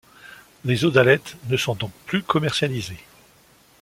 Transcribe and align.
Les 0.65 0.83
Eaux 0.83 0.89
d'Alet 0.89 1.21
ne 1.49 1.57
sont 1.57 1.75
donc 1.75 1.91
plus 2.07 2.23
commercialisées. 2.23 2.97